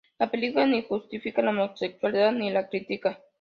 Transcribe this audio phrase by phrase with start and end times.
[0.17, 3.21] La película ni justifica la homosexualidad ni la crítica.